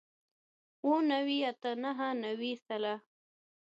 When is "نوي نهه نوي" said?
1.73-2.51